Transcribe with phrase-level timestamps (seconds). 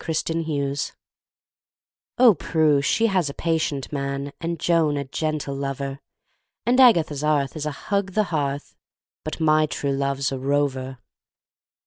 [0.03, 0.93] She is Overheard Singing
[2.17, 5.99] OH, PRUE she has a patient man, And Joan a gentle lover,
[6.65, 8.75] And Agatha's Arth' is a hug the hearth,
[9.23, 10.97] But my true love's a rover!